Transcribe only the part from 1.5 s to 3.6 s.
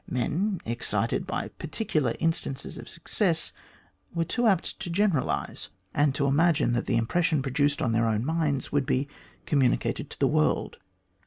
particular instances of success,